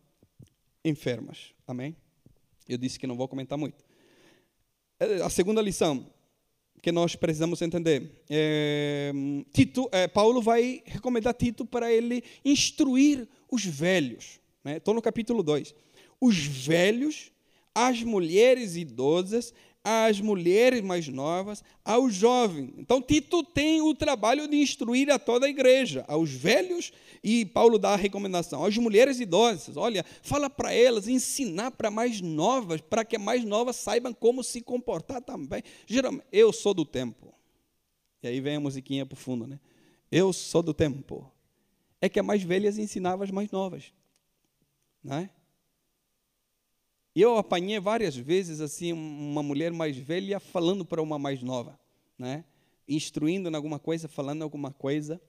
[0.84, 1.54] enfermas.
[1.64, 1.94] Amém?
[2.68, 3.84] Eu disse que não vou comentar muito.
[4.98, 6.04] É, a segunda lição
[6.82, 9.12] que nós precisamos entender, é,
[9.52, 14.40] Tito, é, Paulo vai recomendar Tito para ele instruir os velhos.
[14.64, 14.78] Né?
[14.78, 15.72] Estou no capítulo 2.
[16.20, 17.30] Os velhos,
[17.72, 22.72] as mulheres idosas às mulheres mais novas, aos jovens.
[22.78, 26.92] Então, Tito tem o trabalho de instruir a toda a igreja, aos velhos,
[27.22, 29.76] e Paulo dá a recomendação, às mulheres idosas.
[29.76, 34.60] Olha, fala para elas, ensinar para mais novas, para que mais novas saibam como se
[34.60, 35.62] comportar também.
[35.86, 37.32] Geralmente, eu sou do tempo.
[38.22, 39.58] E aí vem a musiquinha para o fundo, né?
[40.10, 41.30] Eu sou do tempo.
[42.00, 43.92] É que as mais velhas ensinavam as mais novas.
[45.02, 45.30] Não é?
[47.14, 51.79] Eu apanhei várias vezes assim uma mulher mais velha falando para uma mais nova,
[52.18, 52.44] né?
[52.88, 55.20] Instruindo em alguma coisa, falando alguma coisa.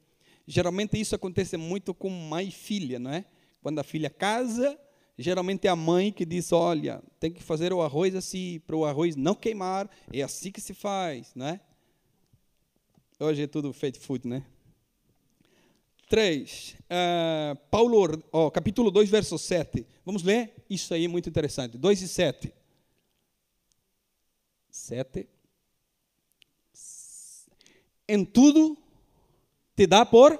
[0.47, 3.25] Geralmente isso acontece muito com mãe e filha, não é?
[3.61, 4.79] Quando a filha casa,
[5.17, 8.85] geralmente é a mãe que diz: "Olha, tem que fazer o arroz assim, para o
[8.85, 11.59] arroz não queimar, é assim que se faz", não é?
[13.19, 14.45] Hoje é tudo feito food, né?
[16.13, 19.83] 3, uh, eh, Paulo, oh, capítulo 2, verso 7.
[20.05, 20.53] Vamos ler?
[20.69, 21.75] Isso aí é muito interessante.
[21.75, 22.53] 2 e 7.
[24.69, 25.27] 7.
[28.07, 28.77] Em tudo
[29.75, 30.39] te dá por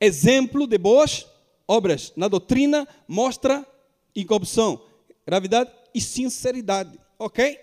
[0.00, 1.26] exemplo de boas
[1.66, 2.12] obras.
[2.14, 3.66] Na doutrina mostra
[4.14, 4.86] incorrupção,
[5.26, 6.96] gravidade e sinceridade.
[7.18, 7.58] Ok?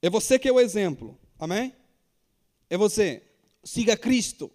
[0.00, 1.18] É você que é o exemplo.
[1.36, 1.74] Amém?
[2.70, 3.20] É você.
[3.64, 4.48] Siga Cristo.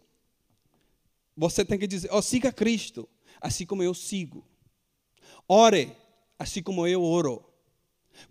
[1.35, 3.07] Você tem que dizer, oh, siga Cristo,
[3.39, 4.45] assim como eu sigo.
[5.47, 5.95] Ore,
[6.37, 7.43] assim como eu oro.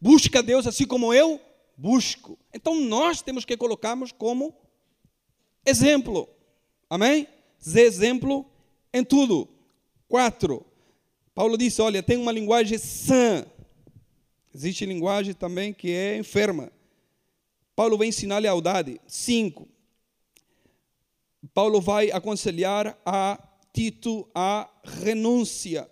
[0.00, 1.40] Busca Deus assim como eu
[1.76, 2.38] busco.
[2.52, 4.54] Então nós temos que colocarmos como
[5.64, 6.28] exemplo.
[6.88, 7.26] Amém?
[7.62, 8.46] Zé exemplo
[8.92, 9.48] em tudo.
[10.08, 10.64] Quatro.
[11.34, 13.46] Paulo disse: olha, tem uma linguagem sã.
[14.54, 16.72] Existe linguagem também que é enferma.
[17.74, 19.00] Paulo vai ensinar lealdade.
[19.06, 19.68] Cinco.
[21.54, 25.88] Paulo vai aconselhar a Tito a renúncia.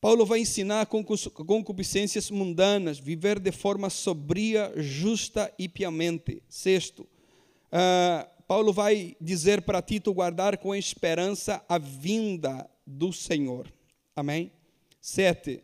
[0.00, 6.42] Paulo vai ensinar concupiscências mundanas, viver de forma sobria, justa e piamente.
[6.48, 13.70] Sexto, uh, Paulo vai dizer para Tito guardar com esperança a vinda do Senhor.
[14.16, 14.52] Amém?
[15.00, 15.62] Sete,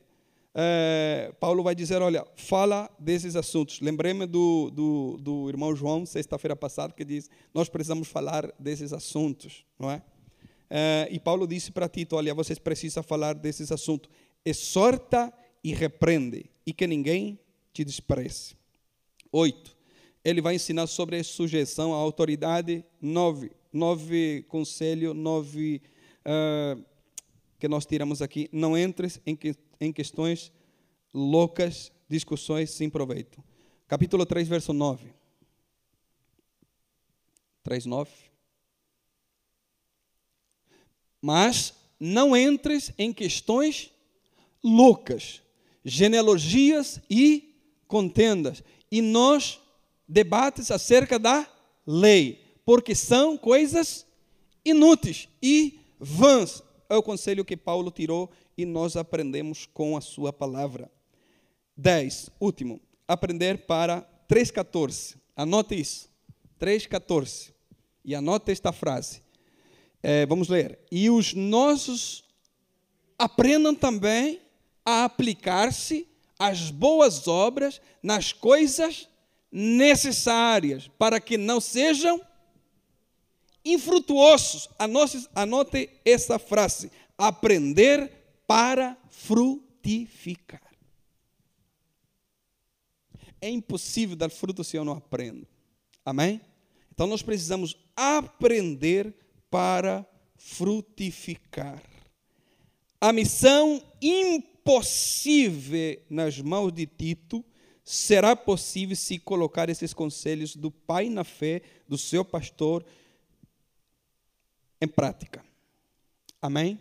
[0.54, 3.80] é, Paulo vai dizer: olha, fala desses assuntos.
[3.80, 9.64] Lembrei-me do, do, do, irmão João, sexta-feira passada, que diz: nós precisamos falar desses assuntos,
[9.78, 10.00] não é?
[10.70, 14.08] é e Paulo disse para Tito: olha, vocês precisam falar desses assuntos.
[14.44, 17.38] Exorta e repreende, e que ninguém
[17.72, 18.54] te despreze.
[19.32, 19.76] Oito,
[20.24, 22.84] ele vai ensinar sobre a sujeição à autoridade.
[23.00, 25.82] Nove, nove conselho, nove
[26.20, 26.80] uh,
[27.58, 28.48] que nós tiramos aqui.
[28.52, 29.54] Não entres em que
[29.84, 30.52] em questões
[31.12, 33.42] loucas, discussões sem proveito.
[33.86, 35.12] Capítulo 3, verso 9.
[37.62, 38.10] 3, 9.
[41.20, 43.90] Mas não entres em questões
[44.62, 45.42] loucas,
[45.84, 47.54] genealogias e
[47.86, 49.60] contendas, e nos
[50.06, 51.48] debates acerca da
[51.86, 54.06] lei, porque são coisas
[54.64, 56.62] inúteis e vãs.
[56.88, 60.90] É o conselho que Paulo tirou e nós aprendemos com a sua palavra.
[61.76, 62.30] 10.
[62.40, 65.16] Último, aprender para 3,14.
[65.36, 66.08] Anote isso.
[66.60, 67.52] 3,14.
[68.04, 69.22] E anote esta frase.
[70.02, 70.78] É, vamos ler.
[70.90, 72.24] E os nossos
[73.18, 74.40] aprendam também
[74.84, 76.06] a aplicar-se
[76.38, 79.08] às boas obras nas coisas
[79.50, 82.20] necessárias, para que não sejam
[83.64, 84.68] infrutuosos.
[84.78, 90.62] Anote, anote essa frase: aprender para frutificar.
[93.40, 95.46] É impossível dar fruto se eu não aprendo.
[96.04, 96.40] Amém?
[96.92, 99.14] Então nós precisamos aprender
[99.50, 100.04] para
[100.36, 101.82] frutificar.
[103.00, 107.44] A missão impossível nas mãos de Tito
[107.84, 112.84] será possível se colocar esses conselhos do pai na fé, do seu pastor,
[114.80, 115.44] em prática.
[116.40, 116.80] Amém?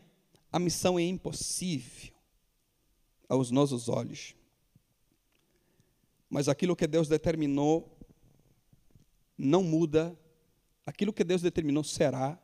[0.54, 2.14] A missão é impossível
[3.28, 4.36] aos nossos olhos.
[6.30, 7.98] Mas aquilo que Deus determinou
[9.36, 10.16] não muda.
[10.86, 12.40] Aquilo que Deus determinou será.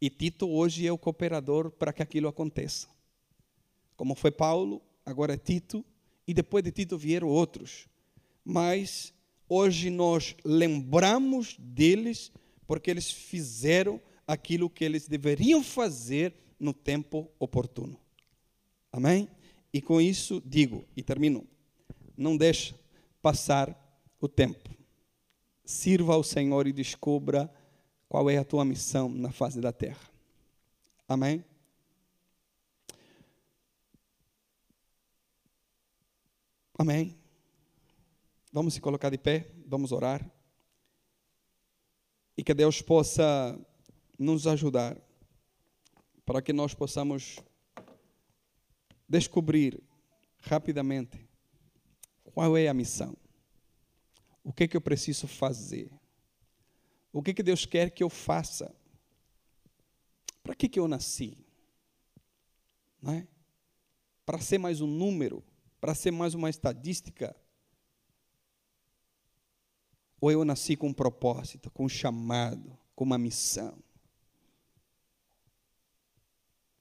[0.00, 2.88] E Tito hoje é o cooperador para que aquilo aconteça.
[3.94, 5.84] Como foi Paulo, agora é Tito,
[6.26, 7.86] e depois de Tito vieram outros.
[8.42, 9.12] Mas
[9.46, 12.32] hoje nós lembramos deles
[12.66, 17.98] porque eles fizeram aquilo que eles deveriam fazer no tempo oportuno.
[18.92, 19.28] Amém?
[19.72, 21.46] E com isso digo e termino:
[22.16, 22.74] não deixe
[23.22, 23.76] passar
[24.20, 24.70] o tempo.
[25.64, 27.52] Sirva ao Senhor e descubra
[28.08, 30.00] qual é a tua missão na face da terra.
[31.06, 31.44] Amém?
[36.78, 37.16] Amém.
[38.52, 40.24] Vamos se colocar de pé, vamos orar.
[42.36, 43.58] E que Deus possa
[44.18, 44.96] nos ajudar
[46.28, 47.38] para que nós possamos
[49.08, 49.82] descobrir
[50.42, 51.26] rapidamente
[52.22, 53.16] qual é a missão.
[54.44, 55.90] O que é que eu preciso fazer?
[57.10, 58.76] O que é que Deus quer que eu faça?
[60.42, 61.34] Para que, que eu nasci?
[63.00, 63.26] Não é?
[64.26, 65.42] Para ser mais um número
[65.80, 67.34] para ser mais uma estadística?
[70.20, 73.82] Ou eu nasci com um propósito, com um chamado, com uma missão?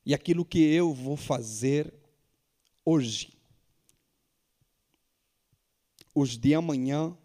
[0.08, 1.94] E aquilo que eu vou fazer
[2.84, 3.38] hoje,
[6.16, 7.16] os de amanhã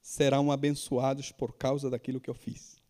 [0.00, 2.80] serão abençoados por causa daquilo que eu fiz.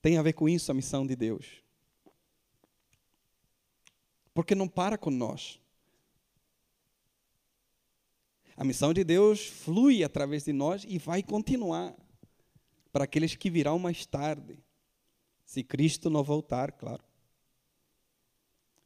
[0.00, 1.66] Tem a ver com isso a missão de Deus
[4.38, 5.60] porque não para com nós.
[8.56, 11.92] A missão de Deus flui através de nós e vai continuar
[12.92, 14.56] para aqueles que virão mais tarde,
[15.48, 17.02] se Cristo não voltar, claro.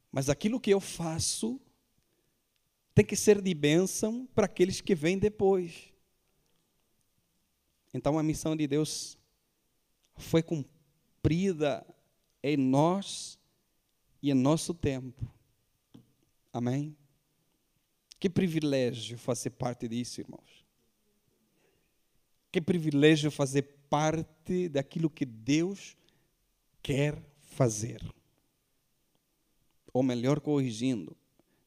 [0.09, 1.59] Mas aquilo que eu faço
[2.95, 5.93] tem que ser de bênção para aqueles que vêm depois.
[7.93, 9.17] Então a missão de Deus
[10.15, 11.85] foi cumprida
[12.41, 13.37] em nós
[14.21, 15.29] e em nosso tempo.
[16.53, 16.95] Amém?
[18.17, 20.65] Que privilégio fazer parte disso, irmãos.
[22.49, 25.97] Que privilégio fazer parte daquilo que Deus
[26.83, 28.03] quer fazer.
[29.93, 31.17] Ou melhor, corrigindo,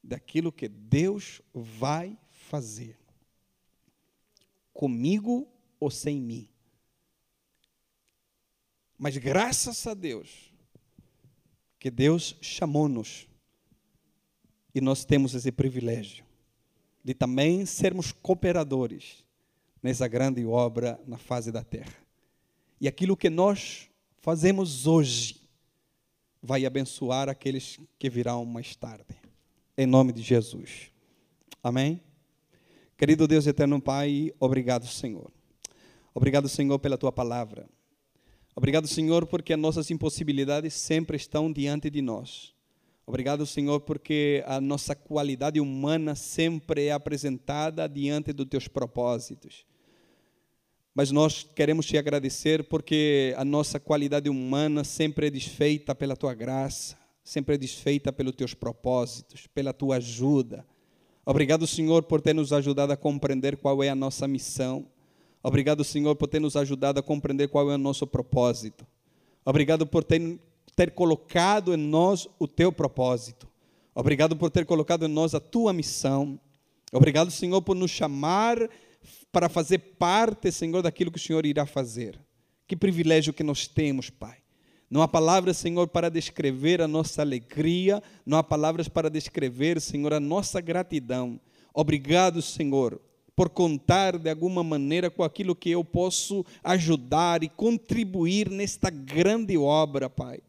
[0.03, 2.99] daquilo que Deus vai fazer.
[4.73, 5.49] Comigo
[5.81, 6.49] ou sem mim.
[8.99, 10.53] Mas graças a Deus,
[11.79, 13.29] que Deus chamou-nos
[14.75, 16.25] e nós temos esse privilégio
[17.03, 19.25] de também sermos cooperadores
[19.83, 21.95] nessa grande obra na face da terra.
[22.81, 23.89] E aquilo que nós
[24.27, 25.41] fazemos hoje
[26.43, 29.15] vai abençoar aqueles que virão mais tarde.
[29.79, 30.91] Em nome de Jesus.
[31.63, 32.01] Amém?
[32.99, 35.31] Querido Deus eterno Pai, obrigado, Senhor.
[36.13, 37.69] Obrigado, Senhor, pela tua palavra.
[38.57, 42.53] Obrigado, Senhor, porque as nossas impossibilidades sempre estão diante de nós.
[43.07, 49.65] Obrigado, Senhor, porque a nossa qualidade humana sempre é apresentada diante dos teus propósitos.
[50.97, 56.33] Mas nós queremos te agradecer porque a nossa qualidade humana sempre é desfeita pela tua
[56.33, 60.65] graça, sempre é desfeita pelos teus propósitos, pela tua ajuda.
[61.27, 64.87] Obrigado, Senhor, por ter nos ajudado a compreender qual é a nossa missão.
[65.43, 68.87] Obrigado, Senhor, por ter nos ajudado a compreender qual é o nosso propósito.
[69.45, 70.41] Obrigado por ter
[70.75, 73.47] ter colocado em nós o teu propósito.
[73.95, 76.41] Obrigado por ter colocado em nós a tua missão.
[76.91, 78.59] Obrigado, Senhor, por nos chamar
[79.31, 82.19] para fazer parte, Senhor, daquilo que o Senhor irá fazer.
[82.67, 84.39] Que privilégio que nós temos, Pai.
[84.89, 90.13] Não há palavras, Senhor, para descrever a nossa alegria, não há palavras para descrever, Senhor,
[90.13, 91.41] a nossa gratidão.
[91.75, 93.01] Obrigado, Senhor,
[93.35, 99.59] por contar de alguma maneira com aquilo que eu posso ajudar e contribuir nesta grande
[99.59, 100.41] obra, Pai.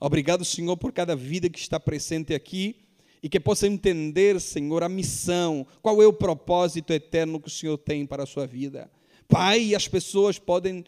[0.00, 2.81] Obrigado, Senhor, por cada vida que está presente aqui
[3.22, 7.78] e que possa entender, Senhor, a missão, qual é o propósito eterno que o Senhor
[7.78, 8.90] tem para a sua vida.
[9.28, 10.84] Pai, as pessoas podem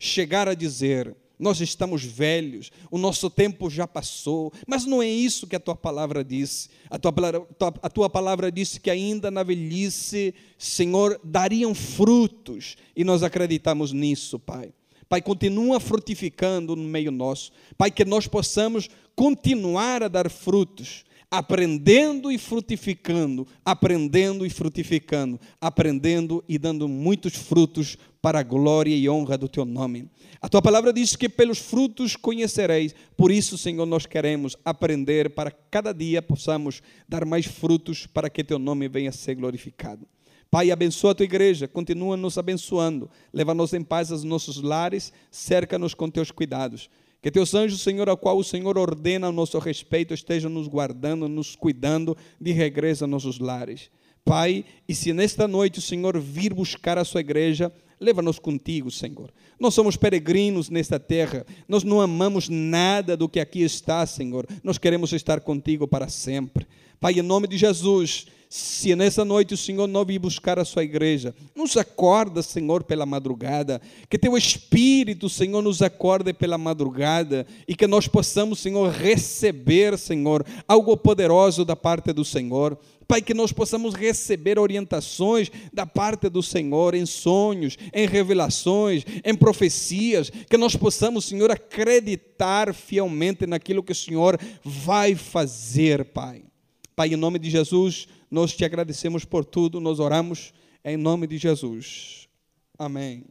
[0.00, 5.46] chegar a dizer: nós estamos velhos, o nosso tempo já passou, mas não é isso
[5.46, 6.68] que a tua palavra disse.
[6.90, 7.12] A tua,
[7.82, 14.38] a tua palavra disse que ainda na velhice, Senhor, dariam frutos, e nós acreditamos nisso,
[14.38, 14.72] Pai.
[15.08, 17.52] Pai, continua frutificando no meio nosso.
[17.76, 21.04] Pai, que nós possamos continuar a dar frutos
[21.38, 29.08] aprendendo e frutificando, aprendendo e frutificando, aprendendo e dando muitos frutos para a glória e
[29.08, 30.08] honra do teu nome.
[30.40, 32.94] A tua palavra diz que pelos frutos conhecereis.
[33.16, 38.44] Por isso, Senhor, nós queremos aprender para cada dia possamos dar mais frutos para que
[38.44, 40.06] teu nome venha a ser glorificado.
[40.50, 45.94] Pai, abençoa a tua igreja, continua nos abençoando, leva-nos em paz aos nossos lares, cerca-nos
[45.94, 46.88] com teus cuidados.
[47.24, 51.26] Que teus anjos, Senhor, ao qual o Senhor ordena o nosso respeito, estejam nos guardando,
[51.26, 53.88] nos cuidando de regresso a nossos lares.
[54.22, 59.32] Pai, e se nesta noite o Senhor vir buscar a sua igreja, leva-nos contigo, Senhor.
[59.58, 64.46] Nós somos peregrinos nesta terra, nós não amamos nada do que aqui está, Senhor.
[64.62, 66.66] Nós queremos estar contigo para sempre.
[67.00, 68.26] Pai, em nome de Jesus,
[68.56, 73.04] se nessa noite o Senhor não vir buscar a sua igreja, nos acorda, Senhor, pela
[73.04, 79.98] madrugada, que teu Espírito, Senhor, nos acorde pela madrugada e que nós possamos, Senhor, receber,
[79.98, 82.78] Senhor, algo poderoso da parte do Senhor.
[83.08, 89.34] Pai, que nós possamos receber orientações da parte do Senhor em sonhos, em revelações, em
[89.34, 96.44] profecias, que nós possamos, Senhor, acreditar fielmente naquilo que o Senhor vai fazer, Pai.
[96.94, 100.52] Pai, em nome de Jesus, nós te agradecemos por tudo, nós oramos
[100.84, 102.28] em nome de Jesus.
[102.76, 103.26] Amém.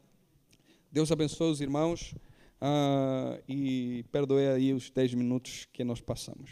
[0.89, 2.15] Deus abençoe os irmãos
[2.61, 6.51] uh, e perdoe aí os 10 minutos que nós passamos.